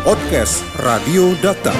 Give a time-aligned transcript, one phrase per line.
[0.00, 1.76] Podcast Radio Data.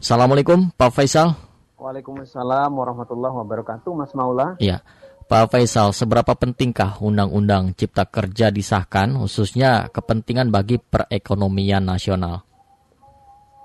[0.00, 1.36] Assalamualaikum Pak Faisal.
[1.76, 4.56] Waalaikumsalam warahmatullahi wabarakatuh Mas Maula.
[4.56, 4.80] Iya.
[5.28, 12.48] Pak Faisal, seberapa pentingkah Undang-Undang Cipta Kerja disahkan khususnya kepentingan bagi perekonomian nasional?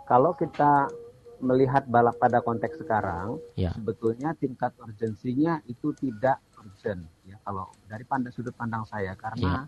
[0.03, 0.91] Kalau kita
[1.39, 3.71] melihat balap pada konteks sekarang, Ya.
[3.71, 9.63] sebetulnya tingkat urgensinya itu tidak urgent ya kalau dari pandang sudut pandang saya karena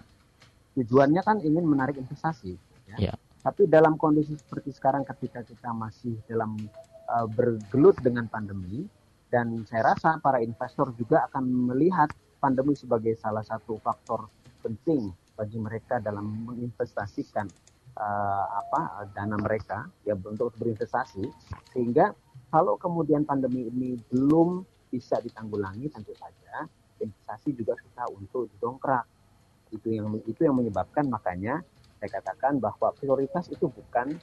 [0.76, 2.60] tujuannya kan ingin menarik investasi
[2.92, 2.98] ya.
[3.00, 3.16] Ya.
[3.48, 6.60] Tapi dalam kondisi seperti sekarang ketika kita masih dalam
[7.08, 8.84] uh, bergelut dengan pandemi
[9.32, 12.12] dan saya rasa para investor juga akan melihat
[12.44, 14.28] pandemi sebagai salah satu faktor
[14.60, 17.48] penting bagi mereka dalam menginvestasikan
[17.96, 21.32] uh, apa dana mereka ya untuk berinvestasi.
[21.72, 22.12] Sehingga
[22.52, 26.68] kalau kemudian pandemi ini belum bisa ditanggulangi tentu saja
[27.00, 29.08] investasi juga susah untuk didongkrak.
[29.72, 31.64] Itu yang itu yang menyebabkan makanya
[31.98, 34.18] saya katakan bahwa prioritas itu bukan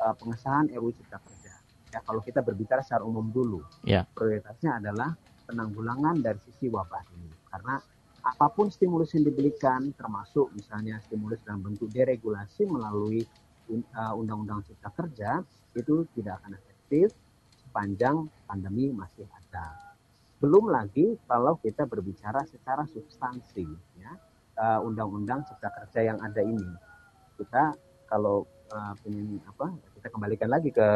[0.00, 1.52] uh, pengesahan RUU Cipta Kerja.
[1.92, 4.08] Ya kalau kita berbicara secara umum dulu Ya.
[4.16, 5.12] prioritasnya adalah
[5.44, 7.28] penanggulangan dari sisi wabah ini.
[7.52, 7.76] Karena
[8.22, 13.26] apa pun stimulus yang diberikan termasuk misalnya stimulus dalam bentuk deregulasi melalui
[13.68, 15.44] uh, undang-undang cipta kerja
[15.76, 17.12] itu tidak akan efektif
[17.60, 19.96] sepanjang pandemi masih ada.
[20.40, 23.68] Belum lagi kalau kita berbicara secara substansi
[24.00, 24.12] ya
[24.56, 26.91] uh, undang-undang cipta kerja yang ada ini
[27.38, 27.76] kita
[28.08, 30.88] kalau uh, ingin apa kita kembalikan lagi ke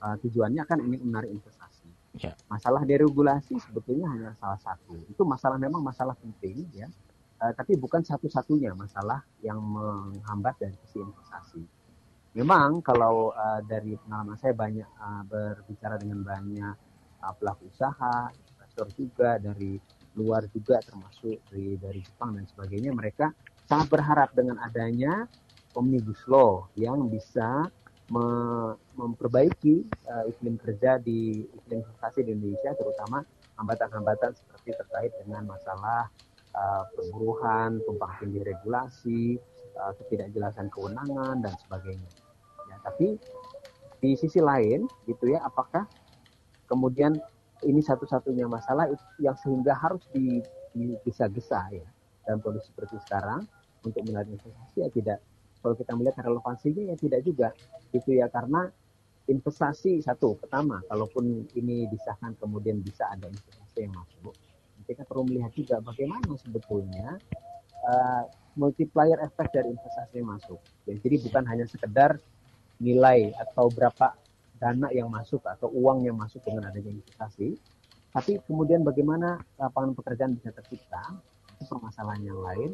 [0.00, 1.74] uh, tujuannya kan ingin menarik investasi.
[2.16, 2.32] Ya.
[2.48, 4.96] masalah deregulasi sebetulnya hanya salah satu.
[5.04, 6.88] Itu masalah memang masalah penting ya.
[7.36, 11.60] Uh, tapi bukan satu-satunya masalah yang menghambat dari sisi investasi.
[12.32, 16.76] Memang kalau uh, dari pengalaman saya banyak uh, berbicara dengan banyak
[17.20, 19.76] uh, pelaku usaha investor juga dari
[20.16, 23.32] luar juga termasuk dari dari Jepang dan sebagainya mereka
[23.66, 25.26] sangat berharap dengan adanya
[25.74, 27.68] omnibus law yang bisa
[28.06, 33.26] me- memperbaiki uh, iklim kerja di iklim investasi di Indonesia terutama
[33.58, 36.08] hambatan-hambatan seperti terkait dengan masalah
[36.54, 39.36] uh, perburuhan, tumpang tindih regulasi,
[39.76, 42.10] uh, ketidakjelasan kewenangan dan sebagainya.
[42.70, 43.18] Ya, tapi
[44.00, 45.88] di sisi lain gitu ya apakah
[46.70, 47.18] kemudian
[47.64, 48.86] ini satu-satunya masalah
[49.18, 50.44] yang sehingga harus di-
[50.76, 51.88] digesa-gesa ya
[52.28, 53.48] dalam kondisi seperti sekarang
[53.86, 55.18] untuk menarik investasi ya tidak.
[55.62, 57.48] Kalau kita melihat relevansinya ya tidak juga.
[57.94, 58.66] Gitu ya karena
[59.30, 64.34] investasi satu pertama kalaupun ini disahkan kemudian bisa ada investasi yang masuk
[64.86, 67.18] kita perlu melihat juga bagaimana sebetulnya
[67.90, 68.24] uh,
[68.54, 70.62] multiplier efek dari investasi yang masuk.
[70.86, 72.22] Ya, jadi bukan hanya sekedar
[72.78, 74.14] nilai atau berapa
[74.56, 77.60] dana yang masuk atau uang yang masuk dengan adanya investasi
[78.16, 81.12] tapi kemudian bagaimana lapangan pekerjaan bisa tercipta
[81.52, 82.72] itu permasalahan yang lain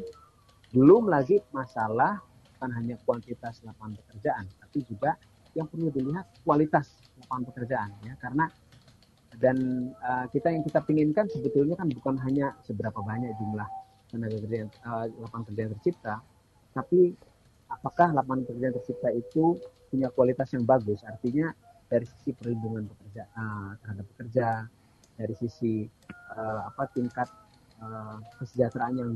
[0.73, 2.19] belum lagi masalah
[2.57, 5.15] bukan hanya kuantitas lapangan pekerjaan, tapi juga
[5.53, 8.49] yang perlu dilihat kualitas lapangan pekerjaan ya karena
[9.37, 9.57] dan
[10.01, 13.65] uh, kita yang kita pinginkan sebetulnya kan bukan hanya seberapa banyak jumlah
[14.09, 16.15] tenaga kerja uh, lapangan kerja yang tercipta,
[16.77, 17.17] tapi
[17.69, 19.57] apakah lapangan kerja yang tercipta itu
[19.89, 21.01] punya kualitas yang bagus?
[21.05, 21.49] Artinya
[21.89, 24.47] dari sisi perlindungan pekerja uh, terhadap pekerja,
[25.17, 25.85] dari sisi
[26.37, 27.29] uh, apa tingkat
[27.81, 29.11] uh, kesejahteraan yang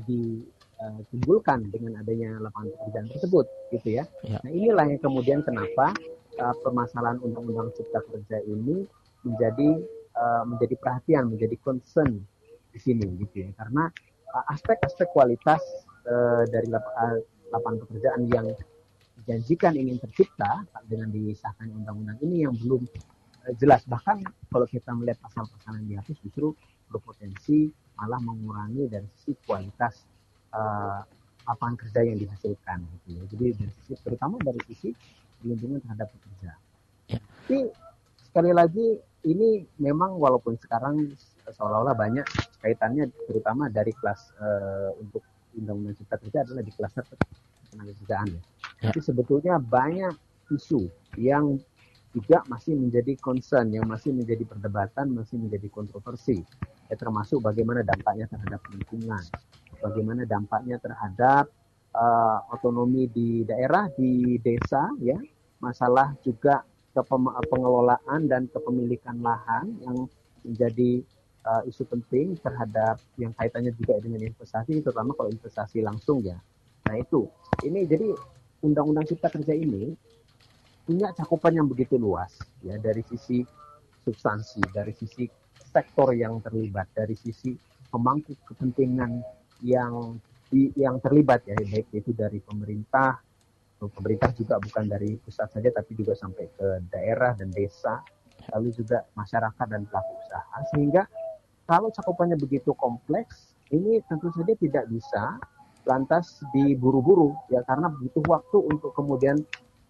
[0.78, 4.06] ditimbulkan dengan adanya lapangan pekerjaan tersebut, gitu ya.
[4.22, 4.38] Ya.
[4.46, 5.90] Nah inilah yang kemudian kenapa
[6.38, 8.86] uh, permasalahan undang-undang cipta kerja ini
[9.26, 9.82] menjadi
[10.14, 12.22] uh, menjadi perhatian, menjadi concern
[12.70, 13.50] di sini, gitu ya.
[13.58, 13.90] Karena
[14.38, 15.66] uh, aspek-aspek kualitas
[16.06, 18.46] uh, dari lap- uh, lapangan pekerjaan yang
[19.18, 22.86] dijanjikan ingin tercipta dengan disahkan undang-undang ini yang belum
[23.50, 23.82] uh, jelas.
[23.90, 24.22] Bahkan
[24.54, 26.54] kalau kita melihat pasal-pasal yang dihapus justru
[26.94, 30.06] berpotensi malah mengurangi dari sisi kualitas
[30.58, 31.00] uh,
[31.48, 33.22] lapangan kerja yang dihasilkan gitu ya.
[33.32, 34.90] Jadi dari sisi terutama dari sisi
[35.40, 36.52] perlindungan terhadap pekerja.
[37.08, 37.20] Ya.
[37.22, 37.60] Tapi
[38.20, 38.88] sekali lagi
[39.24, 41.16] ini memang walaupun sekarang
[41.48, 42.28] seolah-olah banyak
[42.60, 45.24] kaitannya terutama dari kelas uh, untuk
[45.56, 47.04] undang-undang cipta kerja adalah di klaster
[47.72, 48.42] tenaga kerjaan ya.
[48.84, 48.92] Ya.
[48.92, 50.14] Tapi sebetulnya banyak
[50.52, 51.60] isu yang
[52.16, 56.42] juga masih menjadi concern, yang masih menjadi perdebatan, masih menjadi kontroversi.
[56.88, 59.22] Ya, termasuk bagaimana dampaknya terhadap lingkungan,
[59.82, 61.50] bagaimana dampaknya terhadap
[61.94, 65.18] uh, otonomi di daerah, di desa, ya,
[65.62, 66.62] masalah juga
[67.50, 70.10] pengelolaan dan kepemilikan lahan yang
[70.42, 71.06] menjadi
[71.46, 76.38] uh, isu penting terhadap yang kaitannya juga dengan investasi, terutama kalau investasi langsung ya.
[76.90, 77.30] Nah itu,
[77.68, 78.18] ini jadi
[78.66, 79.94] undang-undang cipta kerja ini
[80.88, 82.32] punya cakupan yang begitu luas
[82.64, 83.44] ya dari sisi
[84.08, 85.28] substansi, dari sisi
[85.68, 87.54] sektor yang terlibat, dari sisi
[87.92, 89.20] pemangku kepentingan
[89.64, 90.18] yang
[90.48, 93.20] di, yang terlibat ya baik itu dari pemerintah
[93.78, 98.02] pemerintah juga bukan dari pusat saja tapi juga sampai ke daerah dan desa
[98.56, 100.58] lalu juga masyarakat dan pelaku usaha.
[100.74, 101.04] Sehingga
[101.68, 105.36] kalau cakupannya begitu kompleks ini tentu saja tidak bisa
[105.88, 109.40] lantas diburu-buru ya karena butuh waktu untuk kemudian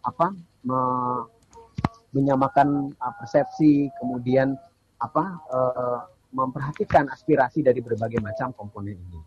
[0.06, 0.34] apa
[0.66, 0.80] me,
[2.14, 4.58] menyamakan uh, persepsi kemudian
[5.02, 6.00] apa uh,
[6.34, 9.22] memperhatikan aspirasi dari berbagai macam komponen ini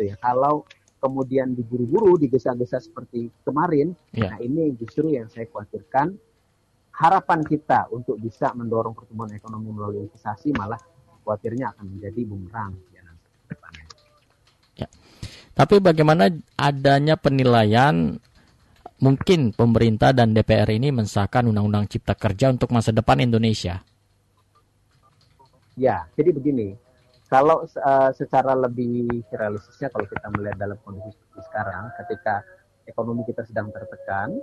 [0.00, 0.64] gitu ya kalau
[0.96, 4.32] kemudian diburu-buru digesa-gesa seperti kemarin Ya.
[4.32, 6.16] nah ini justru yang saya khawatirkan
[6.96, 10.80] harapan kita untuk bisa mendorong pertumbuhan ekonomi melalui investasi malah
[11.20, 13.86] khawatirnya akan menjadi bumerang ya nanti depannya.
[15.50, 18.16] Tapi bagaimana adanya penilaian
[18.96, 23.84] mungkin pemerintah dan DPR ini mensahkan Undang-Undang Cipta Kerja untuk masa depan Indonesia?
[25.76, 26.80] Ya, jadi begini,
[27.30, 32.42] kalau uh, secara lebih realistisnya kalau kita melihat dalam kondisi seperti sekarang, ketika
[32.84, 34.34] ekonomi kita sedang tertekan,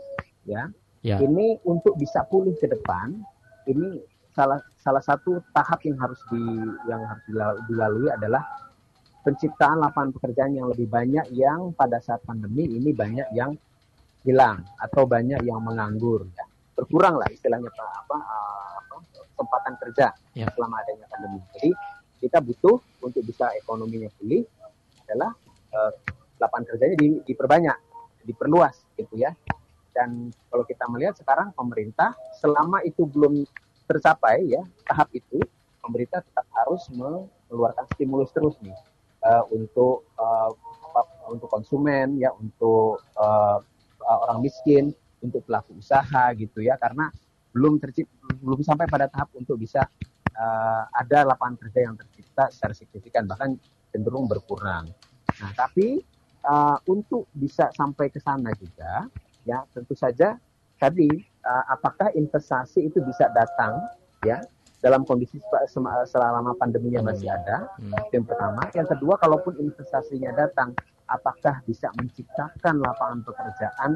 [0.48, 0.72] ya,
[1.06, 1.22] Ya.
[1.22, 3.22] ini untuk bisa pulih ke depan,
[3.70, 4.02] ini
[4.34, 6.42] salah salah satu tahap yang harus di
[6.90, 8.42] yang harus dila- dilalui adalah
[9.22, 13.54] penciptaan lapangan pekerjaan yang lebih banyak yang pada saat pandemi ini banyak yang
[14.24, 16.46] hilang atau banyak yang menganggur, ya.
[16.74, 20.48] berkurang lah istilahnya pak apa, uh, apa kesempatan kerja Ya.
[20.56, 21.40] selama adanya pandemi.
[21.58, 21.72] Jadi
[22.18, 24.44] kita butuh untuk bisa ekonominya pulih
[25.08, 25.32] adalah
[25.74, 25.92] eh,
[26.38, 27.78] lapangan kerjanya di- diperbanyak,
[28.26, 29.34] diperluas gitu ya.
[29.94, 33.42] Dan kalau kita melihat sekarang pemerintah selama itu belum
[33.90, 35.42] tercapai ya tahap itu,
[35.82, 38.76] pemerintah tetap harus mengeluarkan stimulus terus nih
[39.26, 43.58] eh, untuk apa- untuk konsumen ya, untuk eh,
[44.08, 47.10] orang miskin, untuk pelaku usaha gitu ya, karena
[47.52, 49.88] belum tercipta belum sampai pada tahap untuk bisa
[50.38, 53.58] uh, ada lapangan kerja yang tercipta secara signifikan bahkan
[53.92, 54.94] cenderung berkurang.
[55.42, 56.02] Nah, tapi
[56.46, 59.10] uh, untuk bisa sampai ke sana juga,
[59.44, 60.38] ya tentu saja
[60.78, 61.10] tadi
[61.44, 63.82] uh, apakah investasi itu bisa datang,
[64.24, 64.42] ya
[64.86, 65.42] dalam kondisi
[66.08, 67.66] selama pandeminya masih ada.
[67.82, 67.94] Hmm.
[68.08, 70.78] Itu Yang pertama, yang kedua, kalaupun investasinya datang,
[71.10, 73.92] apakah bisa menciptakan lapangan pekerjaan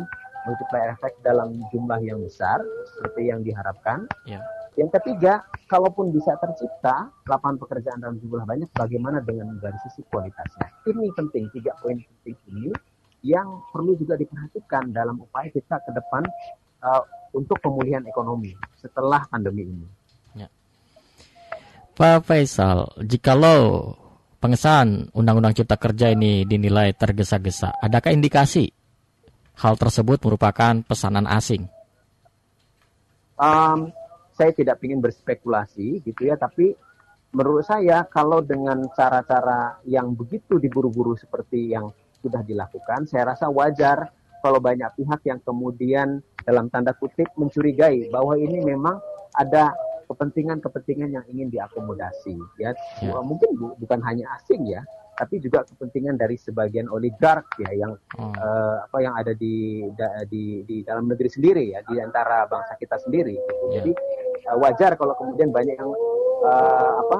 [0.49, 2.65] multiplier effect dalam jumlah yang besar
[2.97, 4.09] seperti yang diharapkan?
[4.25, 4.41] Ya.
[4.81, 10.73] Yang ketiga, kalaupun bisa tercipta lapangan pekerjaan dalam jumlah banyak, bagaimana dengan dari sisi kualitasnya?
[10.89, 12.73] Ini penting, tiga poin penting ini
[13.21, 16.25] yang perlu juga diperhatikan dalam upaya kita ke depan
[16.81, 17.05] uh,
[17.37, 19.87] untuk pemulihan ekonomi setelah pandemi ini.
[21.91, 23.93] Pak Faisal, jikalau
[24.41, 28.73] pengesahan Undang-Undang Cipta Kerja ini dinilai tergesa-gesa, adakah indikasi
[29.61, 31.69] hal tersebut merupakan pesanan asing?
[33.37, 33.93] Um,
[34.41, 36.73] saya tidak ingin berspekulasi gitu ya, tapi
[37.29, 44.09] menurut saya kalau dengan cara-cara yang begitu diburu-buru seperti yang sudah dilakukan, saya rasa wajar
[44.41, 48.97] kalau banyak pihak yang kemudian dalam tanda kutip mencurigai bahwa ini memang
[49.31, 49.77] ada
[50.09, 53.13] kepentingan-kepentingan yang ingin diakomodasi ya, Ya.
[53.21, 58.33] mungkin bu- bukan hanya asing ya tapi juga kepentingan dari sebagian oligark ya yang Oh,
[58.33, 62.73] eh, apa yang ada di, da- di di dalam negeri sendiri ya di antara bangsa
[62.75, 63.53] kita sendiri gitu.
[63.69, 63.79] Ya.
[63.79, 63.91] jadi
[64.41, 65.91] eh, wajar kalau kemudian banyak yang
[66.45, 67.19] eh, apa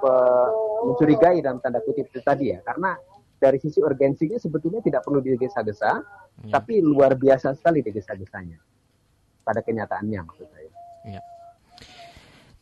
[0.00, 0.50] pe-
[0.82, 2.94] mencurigai dalam tanda kutip itu tadi ya karena
[3.38, 5.90] dari sisi urgensinya sebetulnya tidak perlu digesa-gesa
[6.46, 6.52] ya.
[6.52, 8.58] tapi luar biasa sekali digesa-gesanya
[9.42, 10.70] pada kenyataannya maksud saya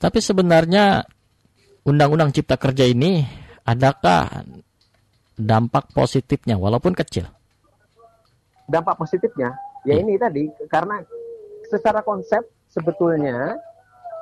[0.00, 1.04] Tapi sebenarnya
[1.84, 3.20] Undang-Undang Cipta Kerja ini
[3.68, 4.48] adakah
[5.36, 7.28] dampak positifnya walaupun kecil?
[8.64, 9.52] dampak positifnya
[9.82, 10.08] ya Hmm.
[10.08, 10.42] ini tadi
[10.72, 11.04] karena
[11.68, 12.40] secara konsep
[12.70, 13.60] sebetulnya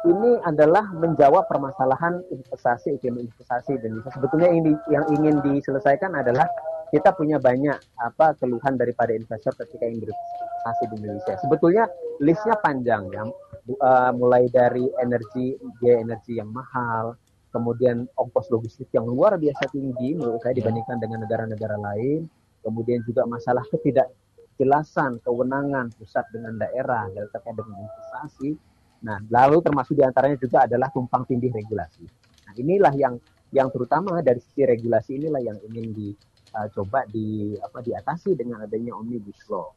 [0.06, 6.46] ini adalah menjawab permasalahan investasi ekonomi investasi Indonesia sebetulnya ini yang ingin diselesaikan adalah
[6.94, 11.84] kita punya banyak apa keluhan daripada investor ketika ingin berinvestasi di Indonesia sebetulnya
[12.22, 13.24] listnya panjang ya
[13.74, 17.18] eh, mulai dari energi biaya energi yang mahal
[17.50, 20.62] kemudian ongkos logistik yang luar biasa tinggi menurut saya Ya.
[20.62, 22.28] dibandingkan dengan negara-negara lain
[22.62, 28.50] kemudian juga masalah ketidakjelasan kewenangan pusat dengan daerah dalam terkait dengan investasi.
[29.04, 32.04] Nah, lalu termasuk di antaranya juga adalah tumpang tindih regulasi.
[32.48, 33.14] Nah, inilah yang
[33.54, 39.38] yang terutama dari sisi regulasi inilah yang ingin dicoba di apa diatasi dengan adanya omnibus
[39.48, 39.70] law.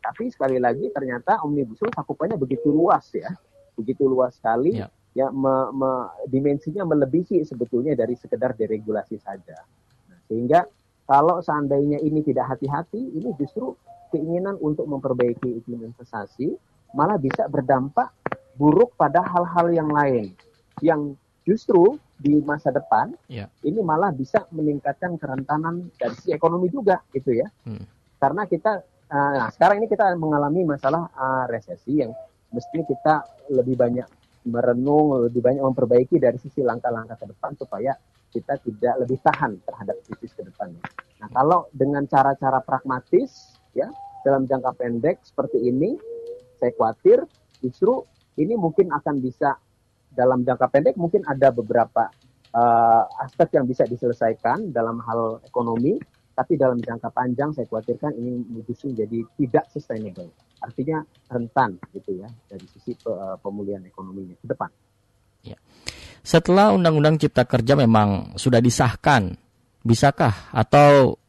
[0.00, 3.30] Tapi sekali lagi ternyata omnibus law cakupannya begitu luas ya,
[3.76, 4.80] begitu luas sekali.
[4.80, 4.88] Ya.
[5.14, 9.62] Ya, me- me- dimensinya melebihi sebetulnya dari sekedar deregulasi saja.
[10.10, 10.66] Nah, sehingga
[11.06, 13.78] kalau seandainya ini tidak hati-hati, ini justru
[14.10, 16.58] keinginan untuk memperbaiki iklim investasi
[16.94, 18.14] malah bisa berdampak
[18.54, 20.34] buruk pada hal-hal yang lain
[20.80, 23.50] yang justru di masa depan Ya.
[23.60, 27.84] ini malah bisa meningkatkan kerentanan dari sisi ekonomi juga gitu ya Hmm.
[28.16, 28.80] karena kita
[29.10, 32.14] uh, nah sekarang ini kita mengalami masalah uh, resesi yang
[32.50, 33.14] mestinya kita
[33.50, 34.06] lebih banyak
[34.44, 37.96] merenung, lebih banyak memperbaiki dari sisi langkah-langkah ke depan supaya
[38.28, 40.84] kita tidak lebih tahan terhadap krisis ke depannya.
[41.22, 43.88] Nah, kalau dengan cara-cara pragmatis ya
[44.20, 45.96] dalam jangka pendek seperti ini,
[46.60, 47.24] saya khawatir
[47.58, 48.04] justru
[48.38, 49.54] ini mungkin akan bisa
[50.14, 52.06] dalam jangka pendek mungkin ada beberapa
[52.54, 55.98] uh, aspek yang bisa diselesaikan dalam hal ekonomi,
[56.34, 60.30] tapi dalam jangka panjang saya khawatirkan ini justru jadi tidak sustainable.
[60.62, 64.70] Artinya rentan gitu ya dari sisi uh, pemulihan ekonominya ke depan.
[65.44, 65.58] Ya.
[66.24, 69.36] Setelah Undang-Undang Cipta Kerja memang sudah disahkan,
[69.84, 71.20] bisakah atau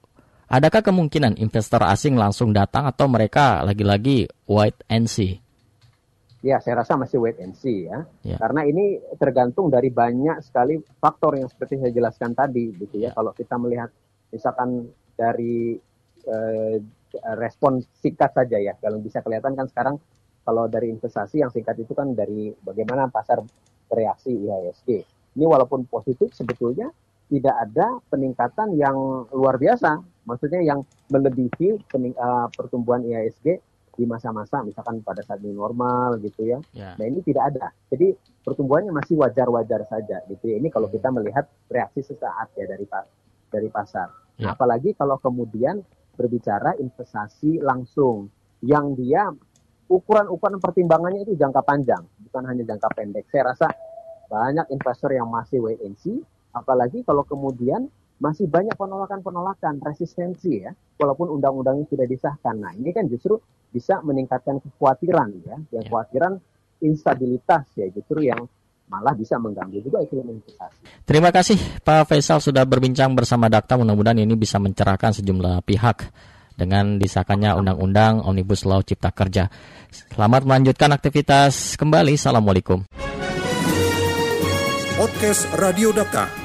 [0.48, 5.45] adakah kemungkinan investor asing langsung datang atau mereka lagi-lagi wait and see?
[6.46, 8.06] Ya, saya rasa masih wait and see ya.
[8.22, 8.38] ya.
[8.38, 13.10] Karena ini tergantung dari banyak sekali faktor yang seperti saya jelaskan tadi gitu ya.
[13.10, 13.18] ya.
[13.18, 13.90] Kalau kita melihat
[14.30, 14.86] misalkan
[15.18, 15.74] dari
[16.30, 16.78] eh,
[17.42, 18.78] respon singkat saja ya.
[18.78, 19.96] Kalau bisa kelihatan kan sekarang
[20.46, 23.42] kalau dari investasi yang singkat itu kan dari bagaimana pasar
[23.90, 24.90] bereaksi IHSG.
[25.36, 26.94] Ini walaupun positif sebetulnya
[27.26, 29.98] tidak ada peningkatan yang luar biasa.
[30.30, 33.58] Maksudnya yang melebihi pening, uh, pertumbuhan IHSG
[33.96, 36.60] di masa-masa misalkan pada saat ini normal gitu ya.
[36.76, 36.96] ya.
[37.00, 37.72] Nah ini tidak ada.
[37.92, 38.12] Jadi
[38.44, 40.52] pertumbuhannya masih wajar-wajar saja gitu.
[40.52, 40.60] Ya.
[40.60, 42.86] Ini kalau kita melihat reaksi sesaat ya dari
[43.50, 44.12] dari pasar.
[44.36, 44.52] Ya.
[44.52, 45.80] Nah, apalagi kalau kemudian
[46.16, 48.32] berbicara investasi langsung
[48.64, 49.32] yang dia
[49.92, 53.26] ukuran-ukuran pertimbangannya itu jangka panjang, bukan hanya jangka pendek.
[53.30, 53.68] Saya rasa
[54.26, 56.18] banyak investor yang masih wait and see,
[56.56, 57.88] apalagi kalau kemudian
[58.20, 62.56] masih banyak penolakan-penolakan, resistensi ya, walaupun undang-undangnya sudah disahkan.
[62.56, 63.36] Nah, ini kan justru
[63.76, 65.88] bisa meningkatkan kekhawatiran ya, yang ya.
[65.92, 66.40] kekhawatiran
[66.80, 68.48] instabilitas ya, justru yang
[68.86, 71.04] malah bisa mengganggu juga iklim investasi.
[71.04, 73.76] Terima kasih Pak Faisal sudah berbincang bersama Dakta.
[73.76, 76.06] Mudah-mudahan ini bisa mencerahkan sejumlah pihak
[76.56, 79.50] dengan disahkannya Undang-Undang Omnibus Law Cipta Kerja.
[79.92, 82.16] Selamat melanjutkan aktivitas kembali.
[82.16, 82.86] Assalamualaikum.
[84.96, 86.45] Podcast Radio Dakta